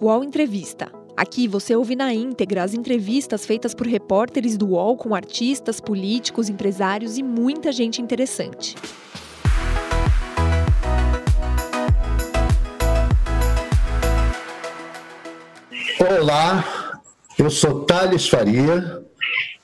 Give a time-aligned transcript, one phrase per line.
[0.00, 0.92] UOL Entrevista.
[1.16, 6.48] Aqui você ouve na íntegra as entrevistas feitas por repórteres do UOL com artistas, políticos,
[6.48, 8.76] empresários e muita gente interessante.
[16.20, 17.00] Olá,
[17.36, 19.04] eu sou Thales Faria,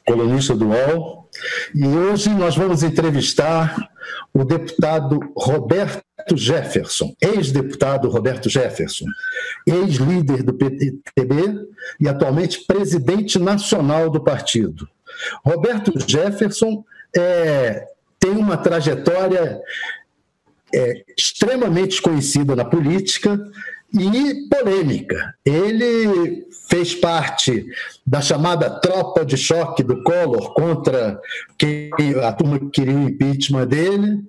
[0.04, 1.28] colunista do UOL,
[1.72, 3.88] e hoje nós vamos entrevistar
[4.32, 6.02] o deputado Roberto
[6.32, 9.06] Jefferson, ex-deputado Roberto Jefferson,
[9.66, 11.66] ex-líder do PTB
[12.00, 14.88] e atualmente presidente nacional do partido.
[15.44, 16.84] Roberto Jefferson
[17.16, 17.86] é,
[18.18, 19.60] tem uma trajetória
[20.74, 23.38] é, extremamente conhecida na política
[23.94, 25.34] e polêmica.
[25.44, 27.64] Ele fez parte
[28.04, 31.20] da chamada tropa de choque do Collor contra
[31.56, 31.90] quem,
[32.22, 34.20] a turma que queria o impeachment dele.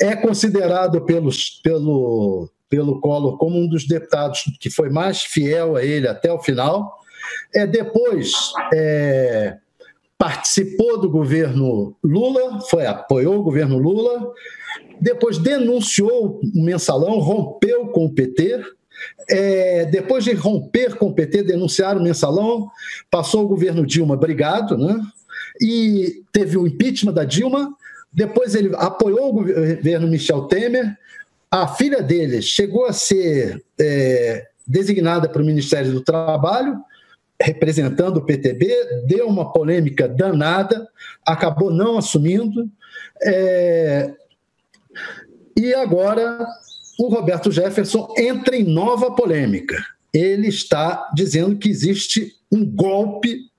[0.00, 5.82] É considerado pelos, pelo, pelo Collor como um dos deputados que foi mais fiel a
[5.82, 6.98] ele até o final.
[7.54, 9.56] É, depois é,
[10.18, 14.30] participou do governo Lula, foi apoiou o governo Lula,
[15.00, 18.62] depois denunciou o mensalão, rompeu com o PT
[19.28, 22.68] é, depois de romper com o PT, denunciar o mensalão,
[23.10, 25.00] passou o governo Dilma brigado, né?
[25.60, 27.74] E teve o impeachment da Dilma.
[28.12, 30.96] Depois ele apoiou o governo Michel Temer.
[31.50, 36.78] A filha dele chegou a ser é, designada para o Ministério do Trabalho,
[37.40, 40.88] representando o PTB, deu uma polêmica danada,
[41.24, 42.68] acabou não assumindo.
[43.22, 44.12] É,
[45.56, 46.46] e agora
[46.98, 49.76] o Roberto Jefferson entra em nova polêmica.
[50.12, 53.50] Ele está dizendo que existe um golpe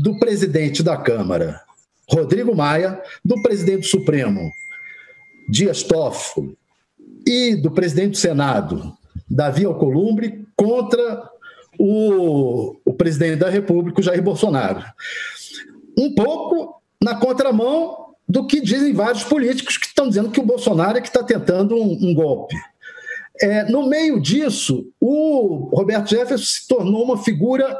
[0.00, 1.60] do presidente da Câmara,
[2.08, 4.50] Rodrigo Maia, do presidente do Supremo,
[5.48, 6.56] Dias Toffoli,
[7.26, 8.96] e do presidente do Senado,
[9.28, 11.28] Davi Alcolumbre, contra
[11.78, 14.84] o, o presidente da República, Jair Bolsonaro.
[15.98, 20.98] Um pouco na contramão do que dizem vários políticos que estão dizendo que o Bolsonaro
[20.98, 22.54] é que está tentando um, um golpe.
[23.40, 27.78] É, no meio disso, o Roberto Jefferson se tornou uma figura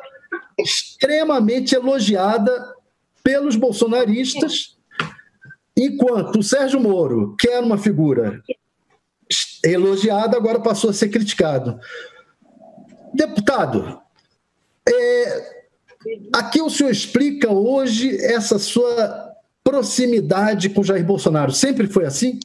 [0.59, 2.75] extremamente elogiada
[3.22, 4.77] pelos bolsonaristas,
[5.77, 8.43] enquanto o Sérgio Moro, que era uma figura
[9.65, 11.78] elogiada, agora passou a ser criticado.
[13.15, 14.00] Deputado,
[14.87, 15.65] é,
[16.32, 19.34] aqui o senhor explica hoje essa sua
[19.75, 21.51] proximidade com Jair Bolsonaro?
[21.51, 22.39] Sempre foi assim?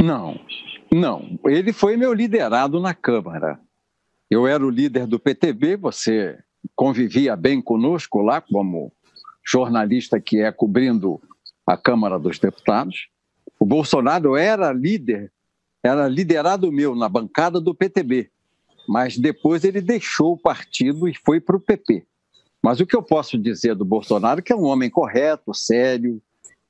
[0.00, 0.38] Não,
[0.92, 1.38] não.
[1.44, 3.58] Ele foi meu liderado na Câmara.
[4.30, 6.38] Eu era o líder do PTB, você
[6.76, 8.92] convivia bem conosco lá, como
[9.44, 11.20] jornalista que é cobrindo
[11.66, 13.08] a Câmara dos Deputados.
[13.58, 15.32] O Bolsonaro era líder,
[15.82, 18.30] era liderado meu na bancada do PTB,
[18.86, 22.06] mas depois ele deixou o partido e foi para o PP.
[22.62, 26.22] Mas o que eu posso dizer do Bolsonaro é que é um homem correto, sério,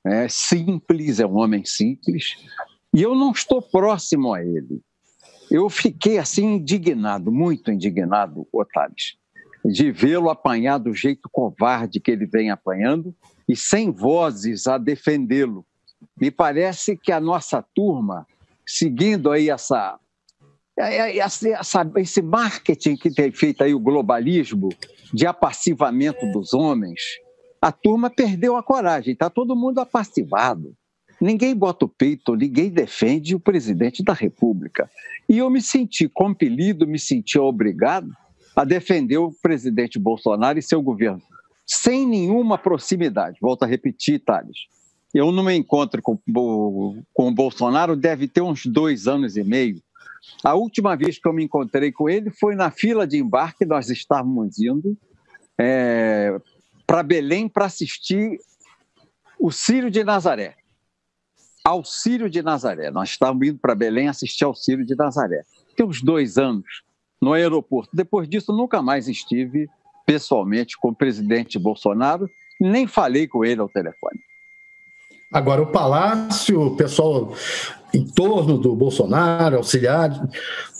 [0.09, 2.37] é simples, é um homem simples,
[2.95, 4.81] e eu não estou próximo a ele.
[5.51, 8.95] Eu fiquei assim indignado, muito indignado, Otávio,
[9.65, 13.15] de vê-lo apanhar do jeito covarde que ele vem apanhando
[13.49, 15.65] e sem vozes a defendê-lo.
[16.21, 18.27] Me parece que a nossa turma,
[18.67, 19.99] seguindo aí essa,
[20.77, 24.69] essa, essa, esse marketing que tem feito aí o globalismo
[25.13, 27.01] de apassivamento dos homens,
[27.61, 30.75] a turma perdeu a coragem, está todo mundo apassivado.
[31.21, 34.89] Ninguém bota o peito, ninguém defende o presidente da República.
[35.29, 38.11] E eu me senti compelido, me senti obrigado
[38.55, 41.23] a defender o presidente Bolsonaro e seu governo,
[41.67, 43.39] sem nenhuma proximidade.
[43.41, 44.59] Volto a repetir, Thales.
[45.13, 46.19] Eu não me encontro com,
[47.13, 49.83] com o Bolsonaro, deve ter uns dois anos e meio.
[50.45, 53.89] A última vez que eu me encontrei com ele foi na fila de embarque, nós
[53.91, 54.97] estávamos indo
[55.59, 56.39] é,
[56.89, 58.41] para Belém para assistir
[59.39, 60.57] o Círio de Nazaré.
[61.63, 62.91] Ao Círio de Nazaré.
[62.91, 65.43] Nós estávamos indo para Belém assistir ao Círio de Nazaré.
[65.77, 66.83] Tem uns dois anos
[67.21, 67.91] no aeroporto.
[67.95, 69.69] Depois disso, nunca mais estive
[70.07, 72.27] pessoalmente com o presidente Bolsonaro,
[72.59, 74.19] nem falei com ele ao telefone.
[75.31, 77.35] Agora, o Palácio, o pessoal
[77.93, 80.11] em torno do Bolsonaro, auxiliar,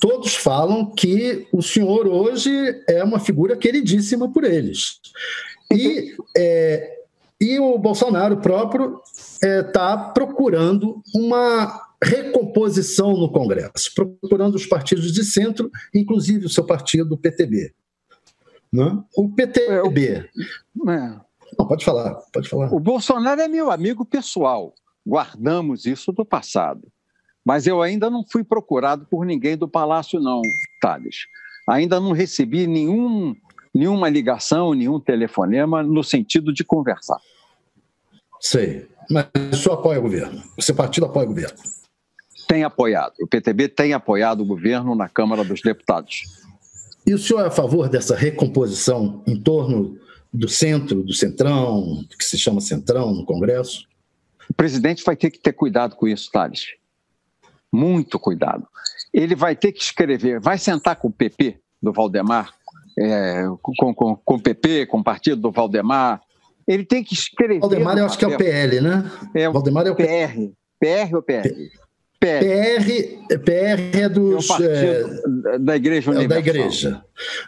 [0.01, 2.51] todos falam que o senhor hoje
[2.89, 5.01] é uma figura queridíssima por eles.
[5.73, 6.99] E, é,
[7.41, 9.01] e o Bolsonaro próprio
[9.43, 16.65] está é, procurando uma recomposição no Congresso, procurando os partidos de centro, inclusive o seu
[16.65, 17.73] partido, o PTB.
[18.73, 19.03] Né?
[19.17, 20.07] O PTB.
[20.07, 21.21] É, é.
[21.59, 22.73] Não, pode falar, pode falar.
[22.73, 24.75] O Bolsonaro é meu amigo pessoal.
[25.07, 26.87] Guardamos isso do passado.
[27.45, 30.43] Mas eu ainda não fui procurado por ninguém do Palácio, não,
[30.83, 31.27] Thales.
[31.67, 33.35] Ainda não recebi nenhum,
[33.75, 37.21] nenhuma ligação, nenhum telefonema no sentido de conversar.
[38.41, 38.87] Sei.
[39.11, 40.43] Mas o senhor apoia o governo?
[40.57, 41.57] O seu partido apoia o governo?
[42.47, 43.15] Tem apoiado.
[43.21, 46.25] O PTB tem apoiado o governo na Câmara dos Deputados.
[47.07, 49.99] E o senhor é a favor dessa recomposição em torno
[50.33, 53.87] do centro, do centrão, que se chama centrão no Congresso?
[54.49, 56.75] O presidente vai ter que ter cuidado com isso, Thales.
[57.73, 58.67] Muito cuidado.
[59.13, 62.55] Ele vai ter que escrever, vai sentar com o PP do Valdemar,
[62.99, 66.21] é, com, com, com o PP, com o partido do Valdemar.
[66.67, 67.61] Ele tem que escrever.
[67.61, 69.11] Valdemar, eu acho que é o PL, né?
[69.35, 70.53] É, Valdemar é o PR.
[70.79, 71.49] PR ou PR?
[72.21, 74.51] PR, PR é dos.
[74.51, 76.25] É, da Igreja Universal.
[76.25, 77.05] É da Igreja.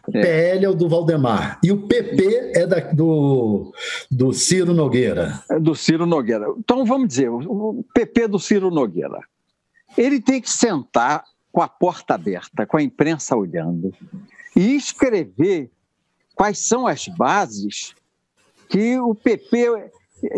[0.07, 0.21] O é.
[0.21, 1.59] PL é o do Valdemar.
[1.63, 3.75] E o PP é da, do,
[4.11, 5.43] do Ciro Nogueira.
[5.51, 6.47] É do Ciro Nogueira.
[6.57, 9.19] Então, vamos dizer, o PP do Ciro Nogueira.
[9.99, 13.93] Ele tem que sentar com a porta aberta, com a imprensa olhando,
[14.57, 15.71] e escrever
[16.35, 17.95] quais são as bases
[18.69, 19.91] que o PP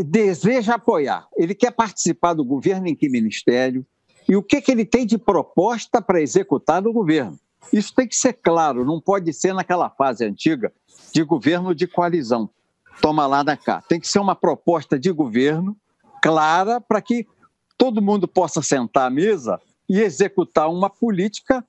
[0.04, 1.26] deseja apoiar.
[1.36, 3.84] Ele quer participar do governo em que ministério?
[4.28, 7.38] e o que, que ele tem de proposta para executar no governo.
[7.72, 10.72] Isso tem que ser claro, não pode ser naquela fase antiga
[11.12, 12.50] de governo de coalizão.
[13.00, 13.82] Toma lá da cá.
[13.88, 15.76] Tem que ser uma proposta de governo
[16.20, 17.26] clara para que
[17.76, 21.64] todo mundo possa sentar à mesa e executar uma política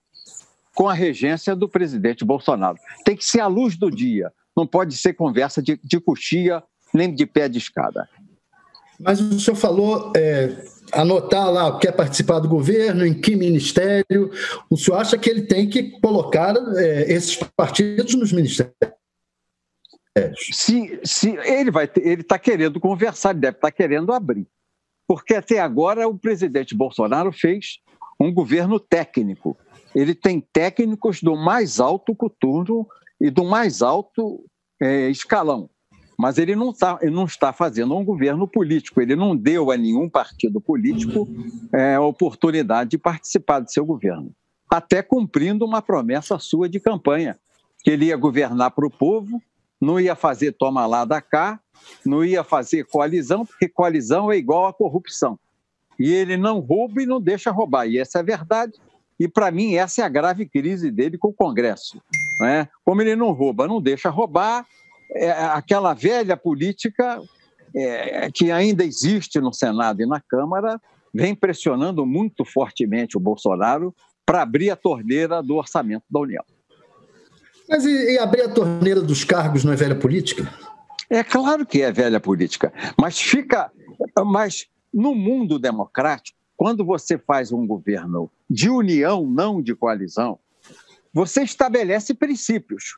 [0.76, 2.78] com a regência do presidente Bolsonaro.
[3.06, 7.14] Tem que ser à luz do dia, não pode ser conversa de, de coxia nem
[7.14, 8.08] de pé de escada.
[9.00, 10.56] Mas o senhor falou é,
[10.92, 14.32] anotar lá, quer participar do governo, em que ministério.
[14.70, 18.76] O senhor acha que ele tem que colocar é, esses partidos nos ministérios?
[20.54, 24.48] Se, se ele vai ele está querendo conversar, ele deve estar tá querendo abrir.
[25.08, 27.80] Porque até agora o presidente Bolsonaro fez
[28.20, 29.58] um governo técnico.
[29.96, 32.88] Ele tem técnicos do mais alto coturno
[33.20, 34.44] e do mais alto
[34.82, 35.70] é, escalão
[36.18, 39.78] mas ele não, tá, ele não está fazendo um governo político, ele não deu a
[39.78, 41.28] nenhum partido político
[41.74, 44.32] é, a oportunidade de participar do seu governo,
[44.70, 47.38] até cumprindo uma promessa sua de campanha,
[47.84, 49.42] que ele ia governar para o povo,
[49.82, 51.60] não ia fazer toma lá da cá,
[52.06, 55.38] não ia fazer coalizão, porque coalizão é igual a corrupção.
[56.00, 58.74] E ele não rouba e não deixa roubar, e essa é a verdade.
[59.20, 62.02] E para mim, essa é a grave crise dele com o Congresso.
[62.40, 62.68] Né?
[62.84, 64.66] Como ele não rouba, não deixa roubar,
[65.12, 67.22] é aquela velha política
[67.76, 70.80] é, que ainda existe no Senado e na Câmara,
[71.14, 73.94] vem pressionando muito fortemente o Bolsonaro
[74.26, 76.44] para abrir a torneira do orçamento da União.
[77.70, 80.52] Mas e, e, abrir a torneira dos cargos não é velha política?
[81.10, 83.72] É claro que é velha política, mas fica.
[84.26, 90.40] Mas no mundo democrático, quando você faz um governo de união, não de coalizão,
[91.14, 92.98] você estabelece princípios.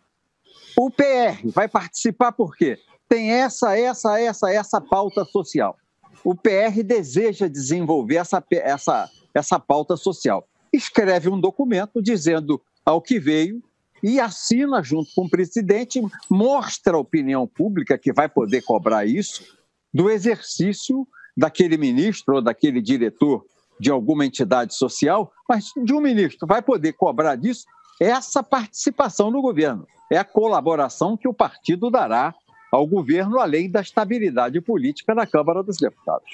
[0.78, 2.78] O PR vai participar por quê?
[3.08, 5.78] Tem essa, essa, essa, essa pauta social.
[6.24, 10.48] O PR deseja desenvolver essa, essa, essa pauta social.
[10.74, 13.64] Escreve um documento dizendo ao que veio
[14.04, 19.58] e assina junto com o presidente, mostra à opinião pública que vai poder cobrar isso
[19.94, 23.46] do exercício daquele ministro ou daquele diretor
[23.80, 27.66] de alguma entidade social, mas de um ministro vai poder cobrar disso
[28.00, 32.34] essa participação no governo é a colaboração que o partido dará
[32.72, 36.30] ao governo, além da estabilidade política na Câmara dos Deputados.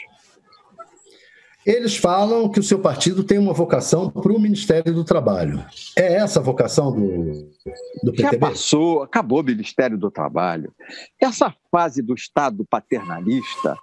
[1.63, 5.63] Eles falam que o seu partido tem uma vocação para o Ministério do Trabalho.
[5.96, 7.51] É essa a vocação do,
[8.03, 8.22] do PTB?
[8.22, 10.74] Já passou, acabou o Ministério do Trabalho.
[11.22, 13.77] Essa fase do Estado paternalista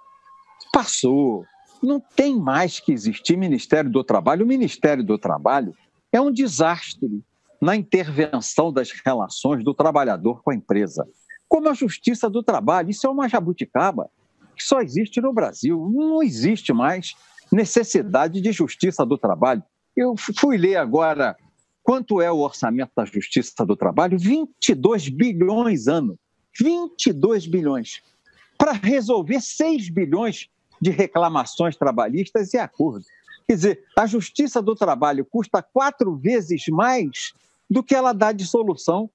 [0.71, 1.45] passou.
[1.81, 4.43] Não tem mais que existir Ministério do Trabalho.
[4.43, 5.73] O Ministério do Trabalho
[6.11, 7.23] é um desastre
[7.61, 11.07] na intervenção das relações do trabalhador com a empresa.
[11.47, 14.09] Como a justiça do trabalho, isso é uma jabuticaba
[14.55, 15.89] que só existe no Brasil.
[15.91, 17.15] Não existe mais
[17.51, 19.63] necessidade de justiça do trabalho.
[19.95, 21.35] Eu fui ler agora
[21.81, 26.17] quanto é o orçamento da justiça do trabalho: 22 bilhões ano.
[26.59, 28.01] 22 bilhões.
[28.57, 30.49] Para resolver 6 bilhões
[30.81, 33.07] de reclamações trabalhistas e acordos.
[33.47, 37.33] Quer dizer, a justiça do trabalho custa quatro vezes mais
[37.69, 39.09] do que ela dá de solução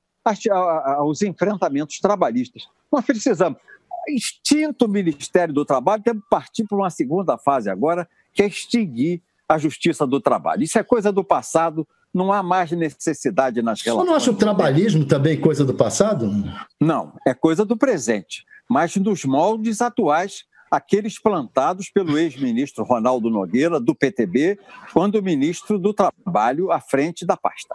[0.96, 2.66] aos enfrentamentos trabalhistas.
[2.90, 3.58] Nós precisamos.
[4.06, 8.46] Extinto o Ministério do Trabalho, temos que partir para uma segunda fase agora, que é
[8.46, 10.62] extinguir a Justiça do Trabalho.
[10.62, 14.04] Isso é coisa do passado, não há mais necessidade nas relações.
[14.04, 16.30] Você não acha o trabalhismo também coisa do passado?
[16.78, 23.78] Não, é coisa do presente, mas nos moldes atuais, aqueles plantados pelo ex-ministro Ronaldo Nogueira,
[23.78, 24.58] do PTB,
[24.92, 27.74] quando ministro do Trabalho à frente da pasta.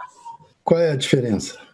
[0.64, 1.70] Qual é a diferença?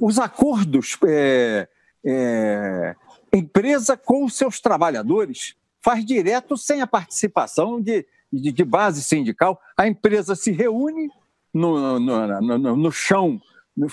[0.00, 1.68] os acordos é,
[2.04, 2.94] é,
[3.32, 9.60] empresa com os seus trabalhadores faz direto sem a participação de, de, de base sindical.
[9.76, 11.10] A empresa se reúne
[11.52, 13.40] no, no, no, no chão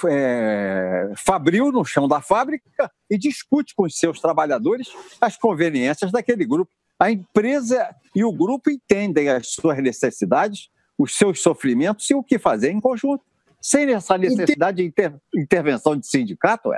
[0.07, 6.45] é, fabril, no chão da fábrica, e discute com os seus trabalhadores as conveniências daquele
[6.45, 6.71] grupo.
[6.99, 12.37] A empresa e o grupo entendem as suas necessidades, os seus sofrimentos e o que
[12.37, 13.23] fazer em conjunto.
[13.59, 16.77] Sem essa necessidade de inter, intervenção de sindicato, é.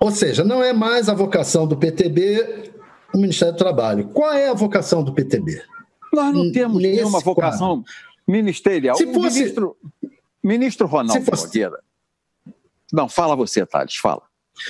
[0.00, 2.72] Ou seja, não é mais a vocação do PTB
[3.14, 4.08] o Ministério do Trabalho.
[4.08, 5.62] Qual é a vocação do PTB?
[6.12, 7.92] Nós não temos nenhuma vocação quadro.
[8.26, 8.96] ministerial.
[8.96, 9.18] Se fosse...
[9.18, 9.76] o ministro,
[10.42, 11.46] ministro Ronaldo fosse...
[11.46, 11.80] Nogueira.
[12.92, 14.22] Não, fala você, Thales, fala.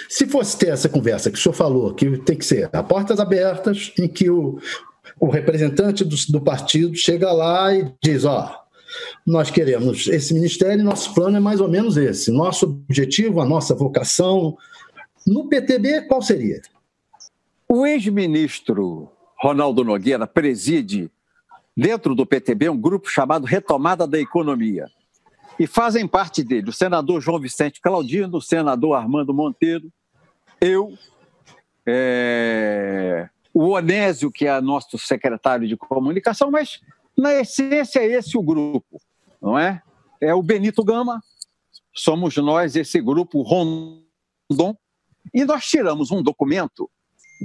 [0.09, 3.19] Se fosse ter essa conversa que o senhor falou, que tem que ser a portas
[3.19, 4.59] abertas, em que o,
[5.19, 8.63] o representante do, do partido chega lá e diz: ó,
[9.27, 12.31] nós queremos esse ministério, nosso plano é mais ou menos esse.
[12.31, 14.57] Nosso objetivo, a nossa vocação.
[15.27, 16.61] No PTB, qual seria?
[17.69, 19.11] O ex-ministro
[19.41, 21.11] Ronaldo Nogueira preside,
[21.77, 24.89] dentro do PTB, um grupo chamado Retomada da Economia.
[25.59, 29.93] E fazem parte dele o senador João Vicente Claudino, o senador Armando Monteiro,
[30.61, 30.97] eu,
[31.87, 36.81] é, o Onésio, que é nosso secretário de comunicação, mas
[37.17, 39.01] na essência é esse o grupo,
[39.41, 39.83] não é?
[40.21, 41.21] É o Benito Gama,
[41.95, 44.77] somos nós, esse grupo Rondon,
[45.35, 46.91] e nós tiramos um documento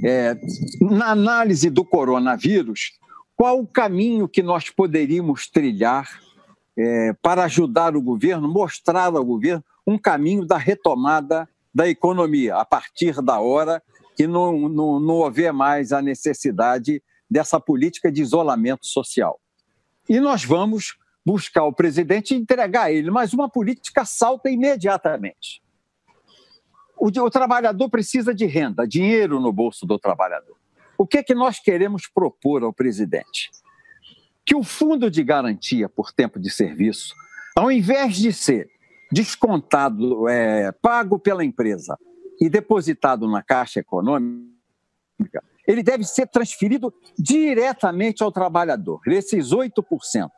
[0.04, 0.36] é,
[0.80, 2.92] na análise do coronavírus,
[3.36, 6.20] qual o caminho que nós poderíamos trilhar
[6.78, 12.64] é, para ajudar o governo, mostrar ao governo um caminho da retomada da economia, a
[12.64, 13.82] partir da hora
[14.16, 19.40] que não, não, não houver mais a necessidade dessa política de isolamento social.
[20.08, 25.60] E nós vamos buscar o presidente e entregar a ele, mas uma política salta imediatamente.
[26.96, 30.56] O, o trabalhador precisa de renda, dinheiro no bolso do trabalhador.
[30.96, 33.50] O que é que nós queremos propor ao presidente?
[34.48, 37.14] Que o fundo de garantia por tempo de serviço,
[37.54, 38.70] ao invés de ser
[39.12, 41.98] descontado, é, pago pela empresa
[42.40, 44.48] e depositado na Caixa Econômica,
[45.66, 49.02] ele deve ser transferido diretamente ao trabalhador.
[49.08, 50.30] Esses 8%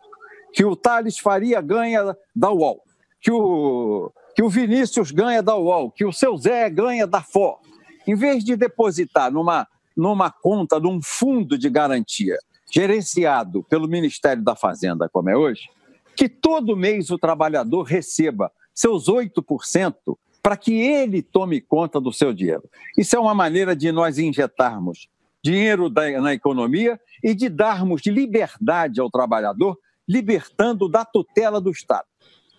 [0.53, 2.83] que o Thales Faria ganha da UOL,
[3.21, 7.61] que o que o Vinícius ganha da UOL, que o seu Zé ganha da FOR,
[8.09, 12.37] em vez de depositar numa, numa conta, num fundo de garantia
[12.71, 15.69] gerenciado pelo Ministério da Fazenda, como é hoje,
[16.17, 19.95] que todo mês o trabalhador receba seus 8%
[20.43, 22.69] para que ele tome conta do seu dinheiro.
[22.97, 25.09] Isso é uma maneira de nós injetarmos
[25.43, 32.05] dinheiro na economia e de darmos liberdade ao trabalhador, libertando da tutela do Estado.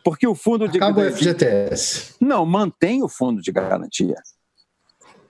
[0.03, 2.15] Porque o fundo de Acaba o FGTS.
[2.19, 4.15] Não, mantém o fundo de garantia.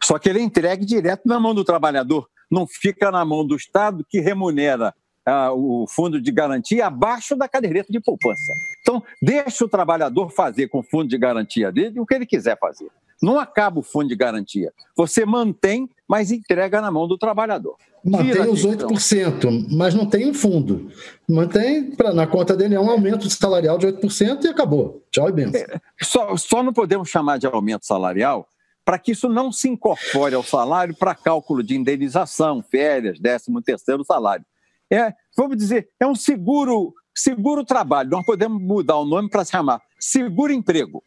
[0.04, 3.55] Só que ele é entregue direto na mão do trabalhador, não fica na mão do
[3.55, 4.93] Estado que remunera
[5.25, 8.53] ah, o fundo de garantia abaixo da caderneta de poupança.
[8.81, 12.58] Então, deixa o trabalhador fazer com o fundo de garantia dele o que ele quiser
[12.60, 12.89] fazer.
[13.22, 14.74] Não acaba o fundo de garantia.
[14.98, 17.77] Você mantém, mas entrega na mão do trabalhador.
[18.03, 20.89] Mantém os 8%, mas não tem um fundo.
[21.29, 25.03] Mantém, pra, na conta dele é um aumento salarial de 8% e acabou.
[25.12, 25.62] Tchau e benção.
[25.62, 28.48] É, só, só não podemos chamar de aumento salarial
[28.84, 34.04] para que isso não se incorpore ao salário para cálculo de indenização, férias, 13 terceiro
[34.04, 34.46] salário.
[34.92, 38.10] É, vamos dizer, é um seguro, seguro trabalho.
[38.10, 41.04] Nós podemos mudar o nome para se chamar seguro emprego.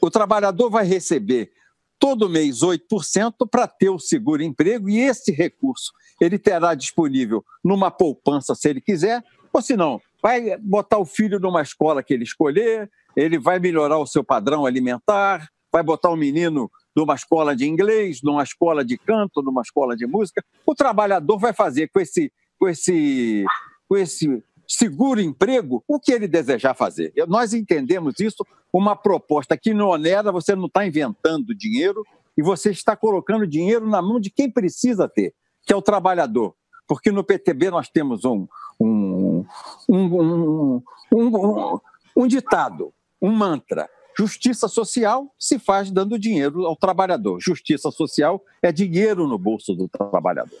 [0.00, 1.50] O trabalhador vai receber
[1.98, 8.54] todo mês 8% para ter o seguro-emprego e esse recurso ele terá disponível numa poupança
[8.54, 9.22] se ele quiser,
[9.52, 13.98] ou se não, vai botar o filho numa escola que ele escolher, ele vai melhorar
[13.98, 18.98] o seu padrão alimentar, vai botar o menino numa escola de inglês, numa escola de
[18.98, 20.44] canto, numa escola de música.
[20.66, 23.44] O trabalhador vai fazer com esse, com esse,
[23.88, 27.12] com esse seguro-emprego o que ele desejar fazer.
[27.28, 32.04] Nós entendemos isso uma proposta que não onera, você não está inventando dinheiro
[32.36, 35.32] e você está colocando dinheiro na mão de quem precisa ter,
[35.64, 36.52] que é o trabalhador.
[36.88, 38.48] Porque no PTB nós temos um,
[38.80, 39.44] um,
[39.88, 41.80] um, um,
[42.16, 43.88] um ditado, um mantra.
[44.18, 47.38] Justiça social se faz dando dinheiro ao trabalhador.
[47.40, 50.58] Justiça social é dinheiro no bolso do trabalhador.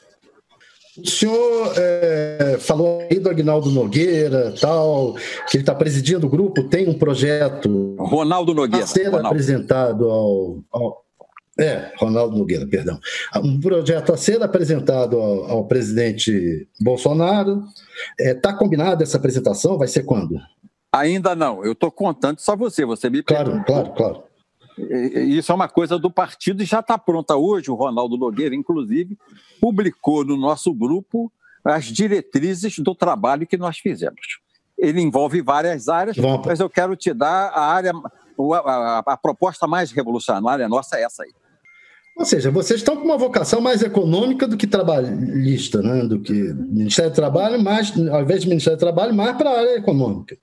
[0.96, 5.14] O senhor é, falou aí do Agnaldo Nogueira, tal,
[5.48, 7.96] que ele está presidindo o grupo, tem um projeto.
[7.98, 8.84] Ronaldo Nogueira.
[8.84, 9.26] A ser Ronaldo.
[9.28, 11.04] apresentado ao, ao,
[11.58, 12.98] É, Ronaldo Nogueira, perdão.
[13.42, 17.64] Um projeto a ser apresentado ao, ao presidente Bolsonaro.
[18.18, 19.78] Está é, tá combinada essa apresentação?
[19.78, 20.40] Vai ser quando?
[20.98, 21.64] Ainda não.
[21.64, 24.22] Eu estou contando só você, você me Claro, claro, claro.
[24.78, 27.70] Isso é uma coisa do partido e já está pronta hoje.
[27.70, 29.18] O Ronaldo Nogueira, inclusive,
[29.60, 31.32] publicou no nosso grupo
[31.64, 34.38] as diretrizes do trabalho que nós fizemos.
[34.78, 39.66] Ele envolve várias áreas, mas eu quero te dar a área, a, a, a proposta
[39.66, 41.32] mais revolucionária nossa é essa aí.
[42.18, 46.02] Ou seja, vocês estão com uma vocação mais econômica do que trabalhista, né?
[46.02, 49.58] do que Ministério do Trabalho, mais, ao invés de Ministério do Trabalho, mais para a
[49.58, 50.36] área econômica.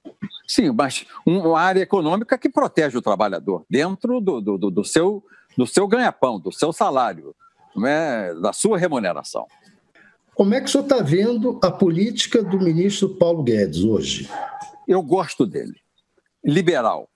[0.47, 5.21] Sim, mas uma área econômica que protege o trabalhador dentro do, do, do seu,
[5.57, 7.35] do seu ganha-pão, do seu salário,
[7.85, 8.33] é?
[8.35, 9.45] da sua remuneração.
[10.33, 14.29] Como é que o senhor está vendo a política do ministro Paulo Guedes hoje?
[14.87, 15.75] Eu gosto dele.
[16.41, 17.09] Liberal.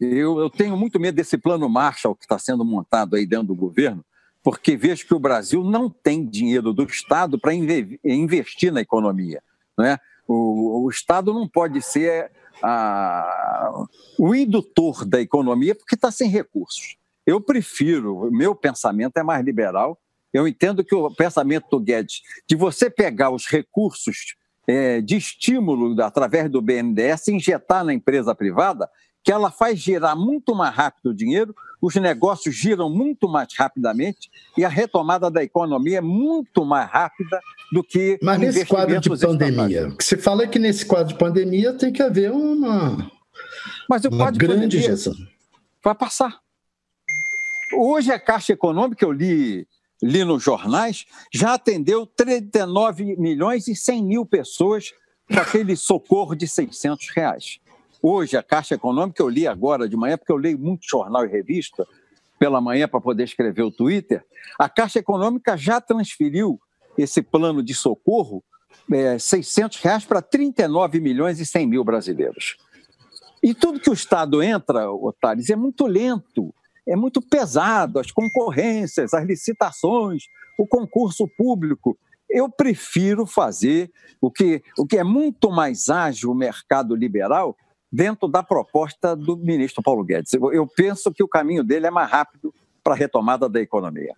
[0.00, 3.54] Eu, eu tenho muito medo desse plano Marshall que está sendo montado aí dentro do
[3.54, 4.04] governo,
[4.42, 9.42] porque vejo que o Brasil não tem dinheiro do Estado para investir na economia.
[9.76, 9.98] Não é?
[10.30, 12.30] o, o Estado não pode ser
[12.62, 13.84] a,
[14.16, 16.96] o indutor da economia porque está sem recursos.
[17.26, 19.98] Eu prefiro, meu pensamento é mais liberal,
[20.32, 24.36] eu entendo que o pensamento do Guedes de você pegar os recursos
[24.68, 28.88] é, de estímulo através do BNDES injetar na empresa privada,
[29.22, 34.30] que ela faz girar muito mais rápido o dinheiro, os negócios giram muito mais rapidamente
[34.56, 37.40] e a retomada da economia é muito mais rápida
[37.72, 38.18] do que.
[38.22, 41.72] Mas nesse quadro de pandemia, o que se fala é que nesse quadro de pandemia
[41.72, 43.10] tem que haver uma,
[43.88, 45.14] Mas o uma grande injeção.
[45.82, 46.38] Vai passar.
[47.74, 49.66] Hoje a Caixa Econômica, eu li
[50.02, 54.92] li nos jornais, já atendeu 39 milhões e 100 mil pessoas
[55.28, 57.60] com aquele socorro de 600 reais.
[58.02, 61.28] Hoje, a Caixa Econômica, eu li agora de manhã, porque eu leio muito jornal e
[61.28, 61.86] revista
[62.38, 64.24] pela manhã para poder escrever o Twitter,
[64.58, 66.58] a Caixa Econômica já transferiu
[66.96, 68.42] esse plano de socorro,
[68.90, 72.56] é, 600 reais, para 39 milhões e 100 mil brasileiros.
[73.42, 76.54] E tudo que o Estado entra, Otales, é muito lento
[76.86, 80.24] é muito pesado, as concorrências, as licitações,
[80.58, 81.96] o concurso público.
[82.28, 87.56] Eu prefiro fazer o que, o que é muito mais ágil o mercado liberal
[87.92, 90.32] dentro da proposta do ministro Paulo Guedes.
[90.32, 94.14] Eu, penso que o caminho dele é mais rápido para a retomada da economia.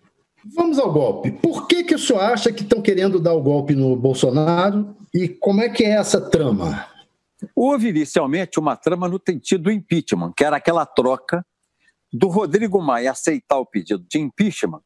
[0.55, 1.31] Vamos ao golpe.
[1.31, 5.27] Por que, que o senhor acha que estão querendo dar o golpe no Bolsonaro e
[5.29, 6.85] como é que é essa trama?
[7.55, 11.45] Houve inicialmente uma trama no sentido do impeachment, que era aquela troca
[12.11, 14.81] do Rodrigo Maia aceitar o pedido de impeachment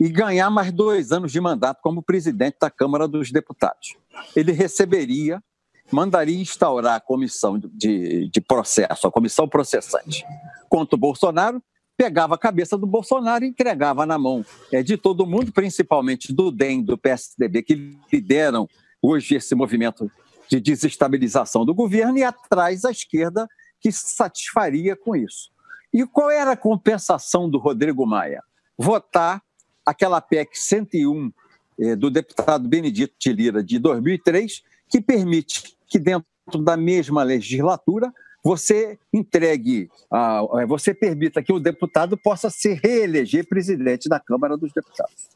[0.00, 3.96] e ganhar mais dois anos de mandato como presidente da Câmara dos Deputados.
[4.34, 5.42] Ele receberia,
[5.90, 10.24] mandaria instaurar a comissão de, de processo, a comissão processante
[10.68, 11.62] contra o Bolsonaro,
[11.96, 16.50] pegava a cabeça do Bolsonaro e entregava na mão é, de todo mundo, principalmente do
[16.50, 18.68] DEM, do PSDB, que lideram
[19.00, 20.10] hoje esse movimento
[20.48, 23.48] de desestabilização do governo, e atrás a esquerda
[23.80, 25.50] que se satisfaria com isso.
[25.92, 28.42] E qual era a compensação do Rodrigo Maia?
[28.76, 29.42] Votar
[29.86, 31.32] aquela PEC 101
[31.78, 36.24] eh, do deputado Benedito de Lira de 2003, que permite que dentro
[36.62, 38.12] da mesma legislatura
[38.44, 44.70] você entregue, uh, você permita que o deputado possa se reeleger presidente da Câmara dos
[44.70, 45.30] Deputados.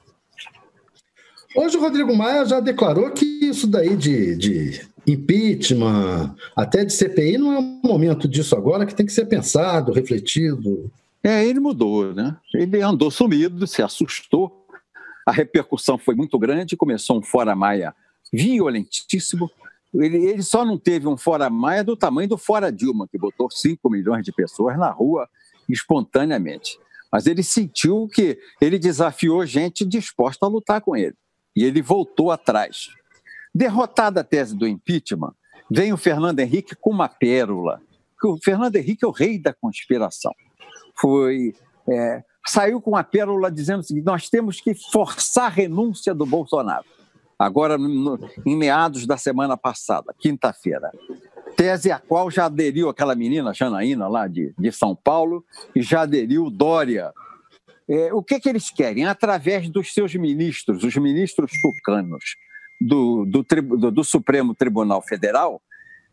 [1.57, 7.39] Hoje o Rodrigo Maia já declarou que isso daí de, de impeachment, até de CPI,
[7.39, 10.91] não é um momento disso agora, que tem que ser pensado, refletido.
[11.25, 12.37] É, ele mudou, né?
[12.53, 14.67] Ele andou sumido, se assustou.
[15.27, 17.95] A repercussão foi muito grande, começou um fora Maia
[18.33, 19.51] violentíssimo.
[19.95, 23.51] Ele, ele só não teve um fora Maia do tamanho do fora Dilma, que botou
[23.51, 25.29] 5 milhões de pessoas na rua
[25.69, 26.79] espontaneamente.
[27.11, 31.14] Mas ele sentiu que ele desafiou gente disposta a lutar com ele.
[31.57, 32.88] E ele voltou atrás.
[33.55, 35.35] Derrotada a tese do impeachment,
[35.71, 37.81] vem o Fernando Henrique com uma pérola.
[38.23, 40.35] O Fernando Henrique é o rei da conspiração.
[40.95, 41.55] Foi
[41.91, 46.27] é, saiu com uma pérola dizendo o seguinte: nós temos que forçar a renúncia do
[46.27, 46.85] Bolsonaro.
[47.38, 50.90] Agora, no, em meados da semana passada, quinta-feira.
[51.57, 56.03] Tese a qual já aderiu aquela menina Janaína, lá de, de São Paulo, e já
[56.03, 57.12] aderiu Dória.
[57.88, 59.07] É, o que, que eles querem?
[59.07, 62.22] Através dos seus ministros, os ministros tucanos,
[62.81, 65.61] do, do, do, do Supremo Tribunal Federal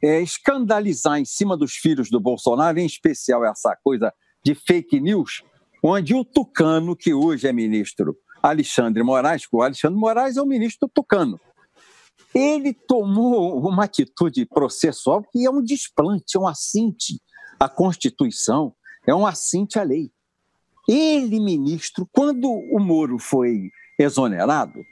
[0.03, 5.43] é, escandalizar em cima dos filhos do Bolsonaro, em especial essa coisa de fake news,
[5.83, 8.15] onde o tucano, que hoje é ministro
[8.49, 11.39] Alexandre Moraes, o Alexandre Moraes é o ministro tucano,
[12.33, 17.21] ele tomou uma atitude processual que é um desplante, é um assinte
[17.59, 18.73] à Constituição,
[19.07, 20.11] é um assinte à lei.
[20.87, 24.83] Ele, ministro, quando o Moro foi exonerado,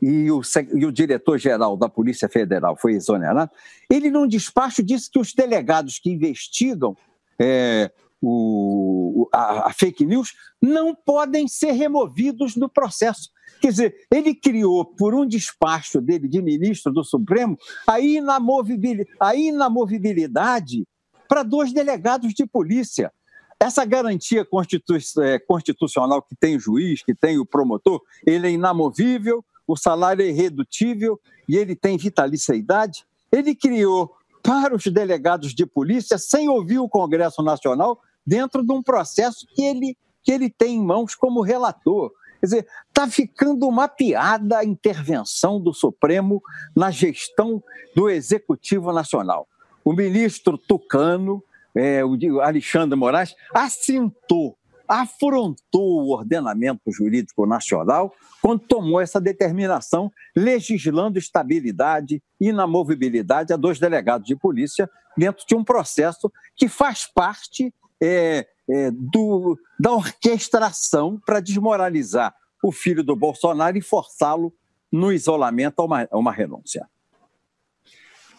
[0.00, 0.40] e o,
[0.74, 3.50] e o diretor-geral da Polícia Federal foi exonerado,
[3.90, 6.96] ele, num despacho, disse que os delegados que investigam
[7.38, 13.30] é, o, a, a fake news, não podem ser removidos do processo.
[13.60, 19.34] Quer dizer, ele criou, por um despacho dele de ministro do Supremo, a inamovibilidade, a
[19.34, 20.86] inamovibilidade
[21.28, 23.12] para dois delegados de polícia.
[23.60, 28.50] Essa garantia constitu é, constitucional que tem o juiz, que tem o promotor, ele é
[28.50, 33.04] inamovível, o salário é irredutível e ele tem vitaliciedade.
[33.30, 38.82] Ele criou para os delegados de polícia, sem ouvir o Congresso Nacional, dentro de um
[38.82, 42.12] processo que ele, que ele tem em mãos como relator.
[42.38, 46.42] Quer dizer, está ficando uma piada a intervenção do Supremo
[46.76, 47.62] na gestão
[47.96, 49.48] do Executivo Nacional.
[49.82, 51.42] O ministro Tucano,
[51.74, 61.18] é, o Alexandre Moraes, assentou, afrontou o ordenamento jurídico nacional quando tomou essa determinação, legislando
[61.18, 67.72] estabilidade e inamovibilidade a dois delegados de polícia dentro de um processo que faz parte
[68.02, 74.52] é, é, do, da orquestração para desmoralizar o filho do Bolsonaro e forçá-lo
[74.90, 76.86] no isolamento a uma, a uma renúncia.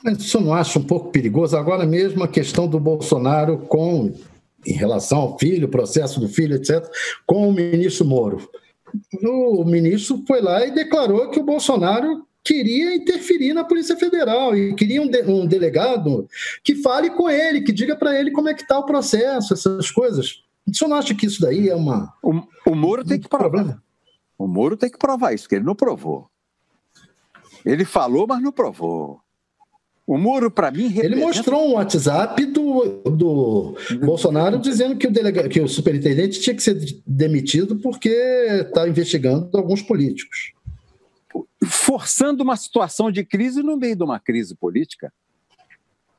[0.03, 4.13] Você não acha um pouco perigoso agora mesmo a questão do Bolsonaro com
[4.65, 6.85] em relação ao filho, processo do filho, etc.,
[7.25, 8.49] com o ministro Moro?
[9.23, 14.73] O ministro foi lá e declarou que o Bolsonaro queria interferir na Polícia Federal e
[14.73, 16.27] queria um, de, um delegado
[16.63, 19.91] que fale com ele, que diga para ele como é que está o processo, essas
[19.91, 20.43] coisas.
[20.67, 22.13] O senhor não acha que isso daí é uma.
[22.21, 23.49] O, o Moro tem que provar.
[23.49, 23.83] Problema?
[24.37, 26.29] O Moro tem que provar isso, que ele não provou.
[27.65, 29.19] Ele falou, mas não provou.
[30.07, 30.87] O Moro, para mim.
[30.87, 31.05] Representa...
[31.05, 35.47] Ele mostrou um WhatsApp do, do Bolsonaro dizendo que o, delega...
[35.47, 40.53] que o superintendente tinha que ser demitido porque está investigando alguns políticos
[41.65, 45.11] forçando uma situação de crise no meio de uma crise política.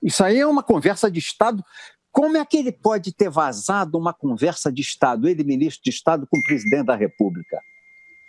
[0.03, 1.65] Isso aí é uma conversa de Estado.
[2.13, 6.27] Como é que ele pode ter vazado uma conversa de Estado, ele, ministro de Estado,
[6.27, 7.61] com o presidente da República?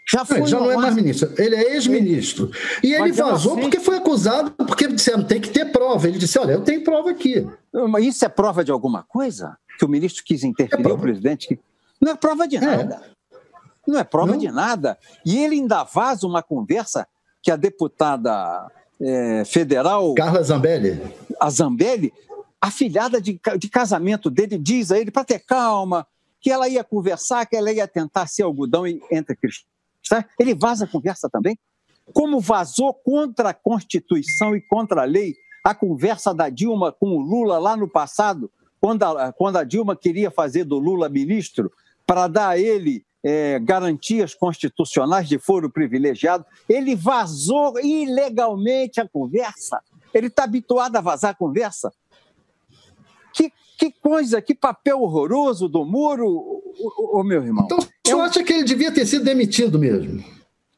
[0.10, 2.52] Já, foi já não é mais ministro, ele é ex-ministro.
[2.84, 3.62] E ele vazou assim...
[3.62, 6.08] porque foi acusado, porque disseram tem que ter prova.
[6.08, 7.48] Ele disse: Olha, eu tenho prova aqui.
[7.90, 9.58] Mas isso é prova de alguma coisa?
[9.78, 11.60] Que o ministro quis interferir, é o presidente?
[12.02, 12.60] Não é prova de é.
[12.60, 13.02] nada.
[13.06, 13.12] É.
[13.88, 14.38] Não é prova não.
[14.38, 14.98] de nada.
[15.26, 17.08] E ele ainda vaza uma conversa
[17.42, 20.14] que a deputada é, federal.
[20.14, 21.02] Carla Zambelli.
[21.40, 22.14] A Zambelli,
[22.60, 26.06] a filhada de, de casamento dele, diz a ele para ter calma,
[26.40, 29.72] que ela ia conversar, que ela ia tentar ser algodão entre cristãos.
[30.40, 31.58] Ele vaza a conversa também.
[32.14, 37.20] Como vazou contra a Constituição e contra a lei a conversa da Dilma com o
[37.20, 41.72] Lula lá no passado, quando a, quando a Dilma queria fazer do Lula ministro,
[42.06, 49.80] para dar a ele é, garantias constitucionais de foro privilegiado, ele vazou ilegalmente a conversa.
[50.14, 51.94] Ele está habituado a vazar a conversa.
[53.34, 57.66] Que, que coisa, que papel horroroso do Moro, o, o, meu irmão.
[57.66, 58.22] Então, você Eu...
[58.22, 60.24] acha que ele devia ter sido demitido mesmo?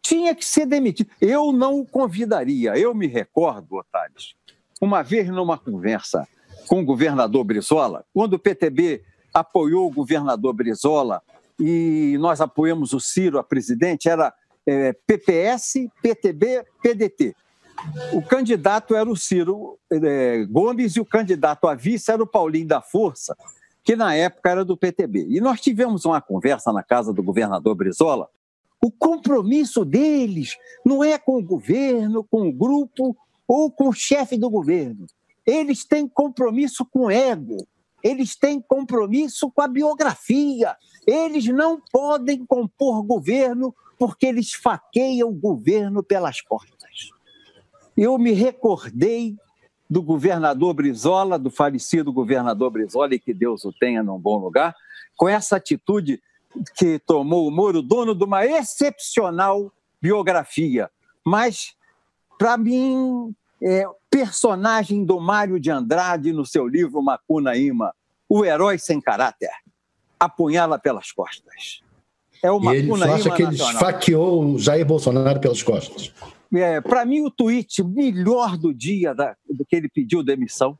[0.01, 1.09] Tinha que ser demitido.
[1.19, 2.77] Eu não o convidaria.
[2.77, 4.17] Eu me recordo, Otávio,
[4.81, 6.27] uma vez numa conversa
[6.67, 9.01] com o governador Brizola, quando o PTB
[9.33, 11.21] apoiou o governador Brizola
[11.59, 14.33] e nós apoiamos o Ciro a presidente, era
[14.65, 17.35] é, PPS, PTB, PDT.
[18.13, 22.67] O candidato era o Ciro é, Gomes e o candidato a vice era o Paulinho
[22.67, 23.35] da Força,
[23.83, 25.27] que na época era do PTB.
[25.29, 28.29] E nós tivemos uma conversa na casa do governador Brizola.
[28.81, 33.15] O compromisso deles não é com o governo, com o grupo
[33.47, 35.07] ou com o chefe do governo.
[35.45, 37.57] Eles têm compromisso com o ego,
[38.03, 40.75] eles têm compromisso com a biografia.
[41.07, 47.09] Eles não podem compor governo porque eles faqueiam o governo pelas portas.
[47.95, 49.37] Eu me recordei
[49.89, 54.75] do governador Brizola, do falecido governador Brizola, e que Deus o tenha num bom lugar,
[55.15, 56.21] com essa atitude
[56.75, 60.89] que tomou o Moro, dono de uma excepcional biografia.
[61.23, 61.75] Mas,
[62.37, 67.93] para mim, é, personagem do Mário de Andrade no seu livro Macunaíma,
[68.27, 69.49] O Herói Sem Caráter,
[70.19, 71.81] apunhala pelas costas.
[72.43, 76.13] É uma e ele acha que ele esfaqueou o Jair Bolsonaro pelas costas.
[76.53, 80.77] É, Para mim, o tweet melhor do dia da, do que ele pediu demissão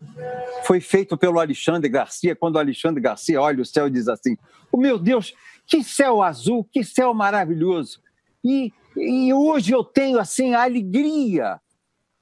[0.65, 4.38] foi feito pelo Alexandre Garcia, quando o Alexandre Garcia olha o céu e diz assim:
[4.72, 5.34] oh, Meu Deus,
[5.65, 8.00] que céu azul, que céu maravilhoso.
[8.43, 11.60] E, e hoje eu tenho assim a alegria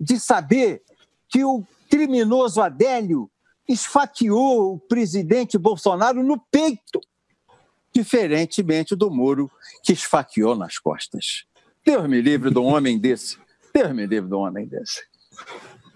[0.02, 0.82] de saber
[1.30, 3.30] que o criminoso Adélio
[3.70, 7.00] esfaqueou o presidente Bolsonaro no peito,
[7.94, 9.50] diferentemente do Moro,
[9.84, 11.46] que esfaqueou nas costas.
[11.86, 13.38] Deus me livre de um homem desse.
[13.74, 15.04] Deus me livre de um homem desse.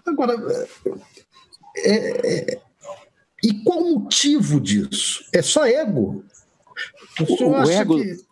[0.06, 0.34] Agora,
[1.78, 2.60] é, é,
[3.42, 5.24] E qual o motivo disso?
[5.32, 6.24] É só ego?
[7.20, 7.96] O, o ego.
[7.96, 8.24] Que...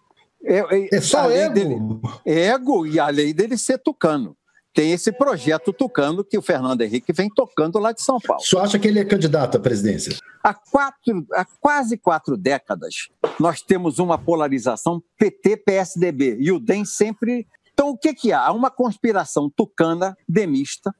[0.45, 1.55] É, é, é, só ego.
[1.55, 1.77] Dele,
[2.25, 4.37] ego e a lei dele ser tucano.
[4.75, 8.43] Tem esse projeto tucano que o Fernando Henrique vem tocando lá de São Paulo.
[8.43, 10.17] O senhor acha que ele é candidato à presidência?
[10.43, 13.09] Há, quatro, há quase quatro décadas,
[13.39, 17.47] nós temos uma polarização PT-PSDB e o DEM sempre.
[17.73, 18.47] Então, o que, que há?
[18.47, 20.93] Há uma conspiração tucana, demista,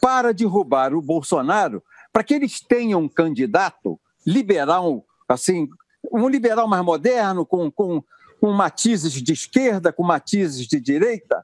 [0.00, 5.66] para derrubar o Bolsonaro, para que eles tenham um candidato liberal, assim,
[6.12, 8.04] um liberal mais moderno, com, com,
[8.40, 11.42] com matizes de esquerda, com matizes de direita,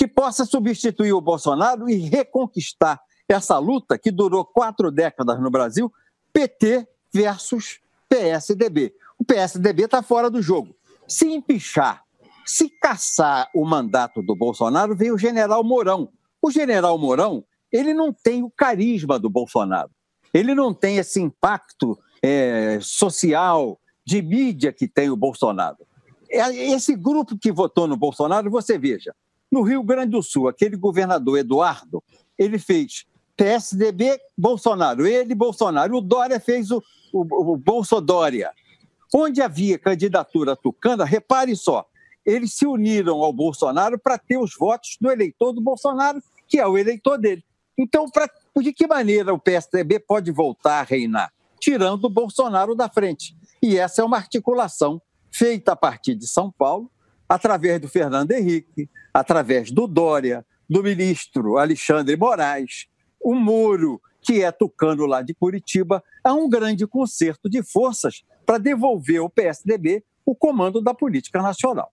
[0.00, 5.92] que possa substituir o Bolsonaro e reconquistar essa luta que durou quatro décadas no Brasil,
[6.32, 8.94] PT versus PSDB.
[9.18, 10.74] O PSDB está fora do jogo.
[11.06, 12.02] Se empichar,
[12.46, 16.08] se caçar o mandato do Bolsonaro, vem o general Mourão.
[16.40, 19.90] O general Mourão, ele não tem o carisma do Bolsonaro.
[20.32, 25.86] Ele não tem esse impacto é, social, de mídia que tem o Bolsonaro.
[26.30, 29.14] É, esse grupo que votou no Bolsonaro, você veja,
[29.50, 32.02] no Rio Grande do Sul, aquele governador Eduardo,
[32.38, 33.04] ele fez
[33.36, 35.96] PSDB, Bolsonaro, ele, Bolsonaro.
[35.96, 36.82] O Dória fez o,
[37.12, 38.52] o, o Bolsodória.
[39.14, 41.86] Onde havia candidatura tucana, repare só,
[42.24, 46.66] eles se uniram ao Bolsonaro para ter os votos do eleitor do Bolsonaro, que é
[46.66, 47.42] o eleitor dele.
[47.78, 51.32] Então, pra, de que maneira o PSDB pode voltar a reinar?
[51.58, 53.34] Tirando o Bolsonaro da frente.
[53.62, 56.90] E essa é uma articulação feita a partir de São Paulo,
[57.30, 62.88] através do Fernando Henrique, através do Dória, do ministro Alexandre Moraes,
[63.20, 68.58] o Moro, que é tucano lá de Curitiba, há um grande concerto de forças para
[68.58, 71.92] devolver ao PSDB o comando da política nacional.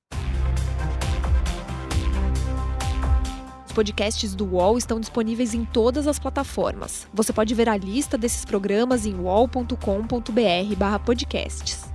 [3.68, 7.08] Os podcasts do UOL estão disponíveis em todas as plataformas.
[7.14, 11.87] Você pode ver a lista desses programas em uol.com.br/podcasts.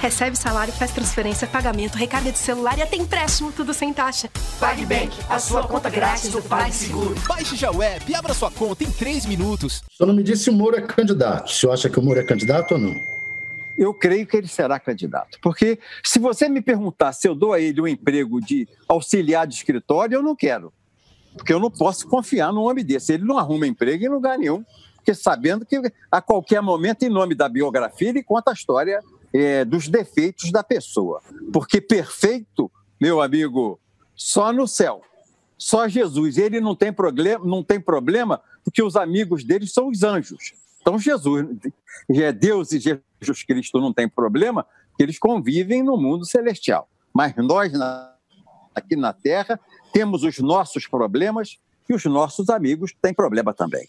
[0.00, 4.30] Recebe salário, faz transferência, pagamento, recarga de celular e até empréstimo, tudo sem taxa.
[4.60, 7.16] PagBank, a sua conta grátis do PagSeguro.
[7.26, 9.82] Baixe já o app e abra sua conta em 3 minutos.
[9.90, 11.48] Senhor não me disse se o Moro é candidato.
[11.48, 12.94] O senhor acha que o Moro é candidato ou não?
[13.76, 15.36] Eu creio que ele será candidato.
[15.42, 19.54] Porque se você me perguntar se eu dou a ele um emprego de auxiliar de
[19.56, 20.72] escritório, eu não quero.
[21.36, 23.12] Porque eu não posso confiar num homem desse.
[23.12, 24.64] Ele não arruma emprego em lugar nenhum.
[24.94, 25.80] Porque sabendo que
[26.10, 29.00] a qualquer momento, em nome da biografia, ele conta a história
[29.32, 31.20] é, dos defeitos da pessoa.
[31.52, 33.78] Porque perfeito, meu amigo,
[34.14, 35.02] só no céu.
[35.56, 36.38] Só Jesus.
[36.38, 40.52] Ele não tem, problema, não tem problema porque os amigos dele são os anjos.
[40.80, 41.46] Então, Jesus,
[42.10, 46.88] é Deus e Jesus Cristo não tem problema, porque eles convivem no mundo celestial.
[47.12, 47.72] Mas nós,
[48.74, 49.58] aqui na Terra,
[49.92, 53.88] temos os nossos problemas e os nossos amigos têm problema também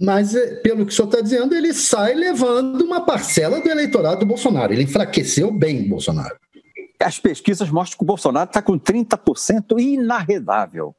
[0.00, 4.20] mas eh, pelo que o senhor está dizendo, ele sai levando uma parcela do eleitorado
[4.20, 4.72] do Bolsonaro.
[4.72, 6.36] Ele enfraqueceu bem o Bolsonaro.
[7.00, 10.94] As pesquisas mostram que o Bolsonaro está com 30% inarredável.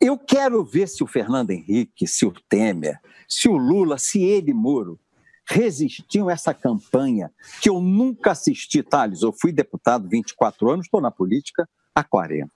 [0.00, 4.52] Eu quero ver se o Fernando Henrique, se o Temer, se o Lula, se ele,
[4.52, 5.00] Moro,
[5.48, 7.30] resistiam a essa campanha
[7.62, 9.22] que eu nunca assisti, Thales.
[9.22, 12.50] Eu fui deputado 24 anos, estou na política há 40.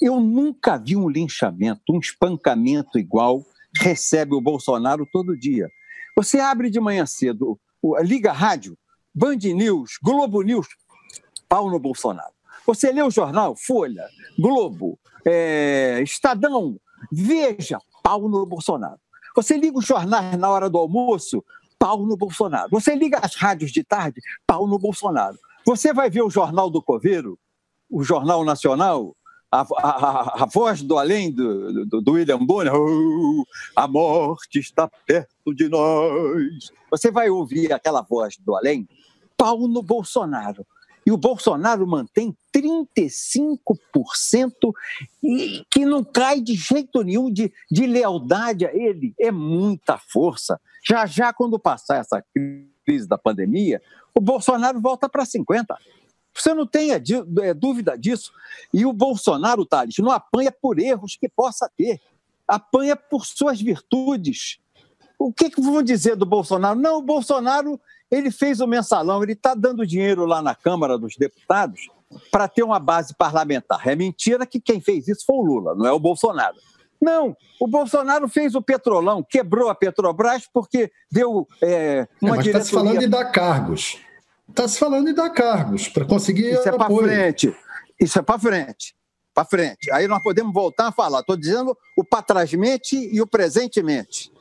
[0.00, 3.42] Eu nunca vi um linchamento, um espancamento igual
[3.80, 5.70] recebe o Bolsonaro todo dia.
[6.16, 7.58] Você abre de manhã cedo,
[8.02, 8.76] liga rádio,
[9.14, 10.66] Band News, Globo News,
[11.48, 12.32] pau no Bolsonaro.
[12.66, 14.04] Você lê o jornal, Folha,
[14.38, 16.78] Globo, é, Estadão,
[17.10, 18.98] Veja, pau no Bolsonaro.
[19.34, 21.44] Você liga os jornais na hora do almoço,
[21.78, 22.68] pau no Bolsonaro.
[22.70, 25.38] Você liga as rádios de tarde, pau no Bolsonaro.
[25.64, 27.38] Você vai ver o Jornal do Coveiro,
[27.90, 29.15] o Jornal Nacional,
[29.50, 34.88] a, a, a, voz do além do, do, do William Bonner, oh, a morte está
[35.06, 36.72] perto de nós.
[36.90, 38.88] Você vai ouvir aquela voz do além,
[39.36, 40.66] pau no Bolsonaro.
[41.06, 44.72] E o Bolsonaro mantém 35%
[45.22, 49.14] e que não cai de jeito nenhum de, de lealdade a ele.
[49.20, 50.60] É muita força.
[50.84, 52.24] Já já, quando passar essa
[52.84, 53.80] crise da pandemia,
[54.12, 55.66] o Bolsonaro volta para 50%.
[56.36, 57.02] Você não tenha
[57.42, 58.32] é, dúvida disso.
[58.72, 62.00] E o Bolsonaro, Thales, não apanha por erros que possa ter,
[62.46, 64.58] apanha por suas virtudes.
[65.18, 66.78] O que, que vão dizer do Bolsonaro?
[66.78, 71.16] Não, o Bolsonaro ele fez o mensalão, ele está dando dinheiro lá na Câmara dos
[71.16, 71.88] Deputados
[72.30, 73.86] para ter uma base parlamentar.
[73.86, 76.56] É mentira que quem fez isso foi o Lula, não é o Bolsonaro.
[77.00, 82.44] Não, o Bolsonaro fez o Petrolão, quebrou a Petrobras porque deu é, uma é, mas
[82.44, 82.50] diretoria...
[82.50, 83.98] está se falando de dar cargos.
[84.48, 87.56] Está se falando de dar cargos para conseguir Isso é para frente.
[88.00, 88.94] Isso é para frente.
[89.34, 89.90] Para frente.
[89.92, 91.20] Aí nós podemos voltar a falar.
[91.20, 94.32] Estou dizendo o para trásmente e o presentemente.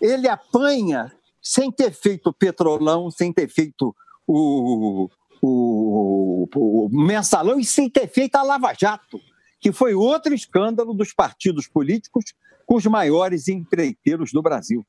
[0.00, 3.94] ele apanha sem ter feito o petrolão, sem ter feito
[4.26, 5.08] o,
[5.42, 9.20] o, o, mensalão e sem ter feito a Lava Jato,
[9.60, 12.24] que foi outro escândalo dos partidos políticos
[12.66, 14.84] com os maiores empreiteiros do Brasil.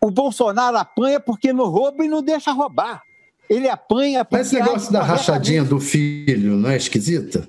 [0.00, 3.02] O Bolsonaro apanha porque não rouba e não deixa roubar.
[3.48, 4.26] Ele apanha.
[4.30, 7.48] Mas esse negócio da rachadinha do filho não é esquisita?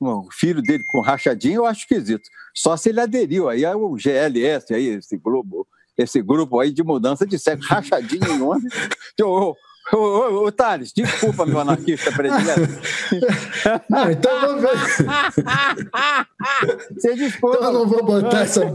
[0.00, 2.28] o filho dele com rachadinha eu acho esquisito.
[2.54, 7.26] Só se ele aderiu aí ao GLS, aí, esse grupo, esse grupo aí de mudança
[7.26, 8.66] de sexo, rachadinha em onde?
[9.22, 9.56] Ô,
[9.92, 12.68] ô, ô, ô, Thales, desculpa, meu anarquista predileto.
[13.88, 14.70] Não, então vamos ver.
[16.94, 17.56] Você desculpa.
[17.56, 18.74] Então eu não vou botar essa.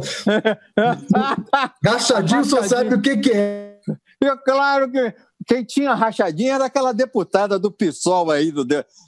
[1.84, 3.78] Rachadinho só sabe o que, que é.
[4.22, 5.14] É claro que
[5.50, 8.64] quem tinha rachadinha era aquela deputada do PSOL aí, do,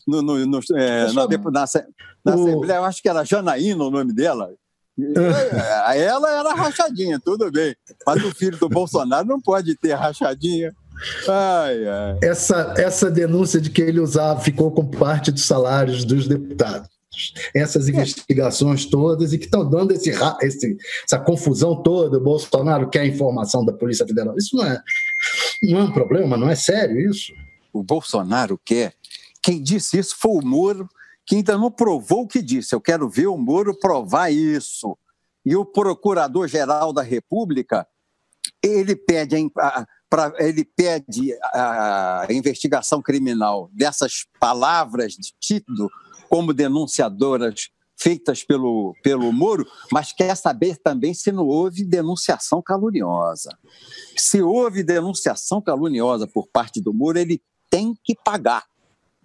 [0.08, 1.64] no, no, no é, na, na, na,
[2.34, 4.50] Assembleia, eu acho que era Janaína o nome dela.
[4.98, 7.76] É, ela era rachadinha, tudo bem.
[8.06, 10.76] Mas o filho do Bolsonaro não pode ter rachadinha.
[11.28, 12.20] Ai, ai.
[12.22, 16.91] Essa, essa denúncia de que ele usava, ficou com parte dos salários dos deputados.
[17.54, 22.18] Essas investigações todas e que estão dando esse, esse, essa confusão toda.
[22.18, 24.36] O Bolsonaro quer informação da Polícia Federal.
[24.38, 24.82] Isso não é,
[25.64, 27.34] não é um problema, não é sério isso?
[27.74, 28.94] O Bolsonaro quer.
[29.42, 30.88] Quem disse isso foi o Moro
[31.26, 32.76] que ainda não provou o que disse.
[32.76, 34.98] Eu quero ver o Moro provar isso.
[35.46, 37.88] E o Procurador-Geral da República,
[38.62, 45.90] ele pede a, pra, ele pede a investigação criminal dessas palavras de título
[46.32, 53.56] como denunciadoras feitas pelo, pelo Moro, mas quer saber também se não houve denunciação caluniosa.
[54.16, 58.64] Se houve denunciação caluniosa por parte do Moro, ele tem que pagar.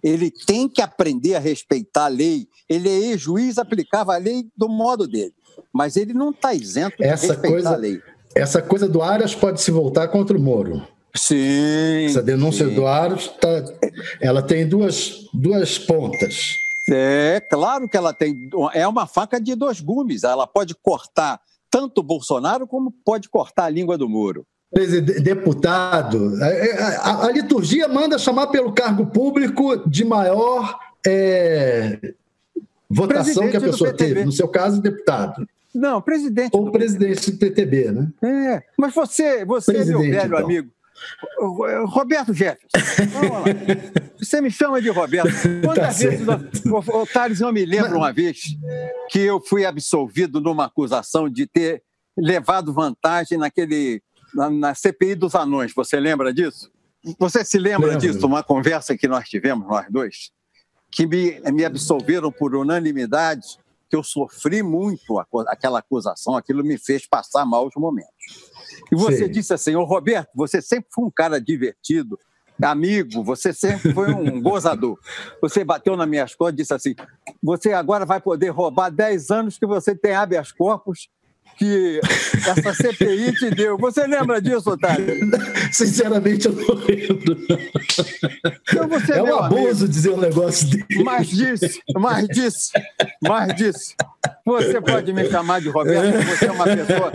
[0.03, 2.45] Ele tem que aprender a respeitar a lei.
[2.69, 5.33] Ele é juiz, aplicava a lei do modo dele.
[5.73, 8.01] Mas ele não está isento de essa respeitar coisa, a lei.
[8.35, 10.85] Essa coisa do Aras pode se voltar contra o Moro.
[11.15, 12.05] Sim.
[12.05, 12.75] Essa denúncia sim.
[12.75, 13.63] do Aras, tá,
[14.21, 16.66] ela tem duas, duas pontas.
[16.89, 18.49] É, claro que ela tem.
[18.73, 20.23] É uma faca de dois gumes.
[20.23, 24.45] Ela pode cortar tanto o Bolsonaro como pode cortar a língua do Moro
[25.23, 26.33] deputado,
[27.01, 31.99] a, a, liturgia manda chamar pelo cargo público de maior é,
[32.89, 34.25] votação presidente que a pessoa teve.
[34.25, 35.47] No seu caso, deputado.
[35.73, 36.49] Não, presidente.
[36.53, 38.09] Ou presidente do PTB, né?
[38.21, 40.37] É, mas você, você meu velho então.
[40.39, 40.69] amigo,
[41.87, 42.67] Roberto Jefferson,
[43.11, 43.43] vamos lá.
[44.19, 45.29] Você me chama de Roberto.
[45.63, 46.27] Quantas tá vezes,
[46.65, 47.97] o Thales, eu me lembro mas...
[47.97, 48.39] uma vez
[49.09, 51.83] que eu fui absolvido numa acusação de ter
[52.17, 54.01] levado vantagem naquele
[54.33, 55.73] na, na CPI dos anões.
[55.73, 56.71] Você lembra disso?
[57.19, 58.01] Você se lembra Lembro.
[58.01, 58.25] disso?
[58.25, 60.31] Uma conversa que nós tivemos, nós dois,
[60.91, 63.57] que me, me absolveram por unanimidade,
[63.89, 68.11] que eu sofri muito aquela acusação, aquilo me fez passar maus momentos.
[68.91, 69.31] E você Sim.
[69.31, 72.17] disse assim, ô Roberto, você sempre foi um cara divertido,
[72.65, 74.97] amigo, você sempre foi um gozador.
[75.41, 76.95] Você bateu nas minhas costas e disse assim:
[77.41, 81.09] você agora vai poder roubar 10 anos que você tem habeas corpus
[81.57, 81.99] que
[82.35, 83.77] essa CPI te deu.
[83.77, 85.15] Você lembra disso, Otávio?
[85.71, 87.37] Sinceramente, eu não lembro.
[88.69, 89.87] Então você é um abuso amigo.
[89.87, 91.03] dizer um negócio desse.
[91.03, 92.71] Mais disso, mais disso,
[93.21, 93.95] mais disso.
[94.45, 97.11] Você pode me chamar de Roberto, você é uma pessoa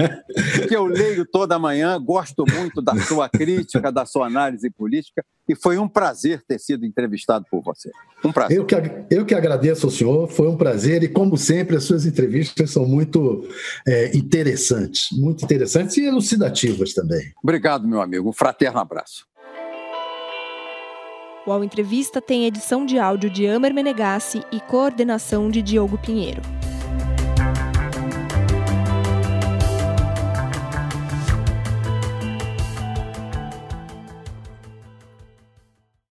[0.68, 5.54] que eu leio toda manhã, gosto muito da sua crítica, da sua análise política, e
[5.54, 7.90] foi um prazer ter sido entrevistado por você.
[8.24, 8.58] Um prazer.
[8.58, 8.74] Eu que,
[9.10, 12.86] eu que agradeço ao senhor, foi um prazer, e como sempre, as suas entrevistas são
[12.86, 13.48] muito
[13.86, 17.32] é, interessantes, muito interessantes e elucidativas também.
[17.42, 18.28] Obrigado, meu amigo.
[18.28, 19.26] Um fraterno abraço.
[21.44, 26.40] O Ao Entrevista tem edição de áudio de Amer Menegassi e coordenação de Diogo Pinheiro.